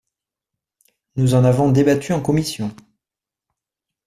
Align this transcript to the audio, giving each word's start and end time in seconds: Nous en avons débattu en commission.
Nous 1.15 1.35
en 1.35 1.45
avons 1.45 1.69
débattu 1.71 2.11
en 2.11 2.21
commission. 2.23 2.73